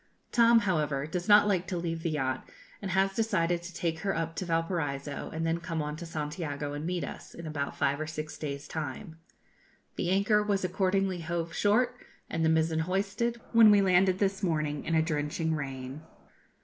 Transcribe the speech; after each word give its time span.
Tom, 0.31 0.61
however, 0.61 1.05
does 1.05 1.27
not 1.27 1.47
like 1.47 1.67
to 1.67 1.77
leave 1.77 2.01
the 2.01 2.09
yacht, 2.09 2.49
and 2.81 2.89
has 2.89 3.13
decided 3.13 3.61
to 3.61 3.71
take 3.71 3.99
her 3.99 4.15
up 4.17 4.35
to 4.35 4.45
Valparaiso, 4.45 5.29
and 5.29 5.45
then 5.45 5.59
come 5.59 5.79
on 5.79 5.95
to 5.97 6.07
Santiago 6.07 6.73
and 6.73 6.87
meet 6.87 7.03
us, 7.03 7.35
in 7.35 7.45
about 7.45 7.75
five 7.75 7.99
or 8.01 8.07
six 8.07 8.35
days' 8.35 8.67
time. 8.67 9.19
The 9.97 10.09
anchor 10.09 10.41
was 10.41 10.65
accordingly 10.65 11.19
hove 11.19 11.53
short, 11.53 11.95
and 12.31 12.43
the 12.43 12.49
mizen 12.49 12.79
hoisted, 12.79 13.39
when 13.51 13.69
we 13.69 13.79
landed 13.83 14.17
this 14.17 14.41
morning, 14.41 14.85
in 14.85 14.95
a 14.95 15.03
drenching 15.03 15.53
rain. 15.53 16.01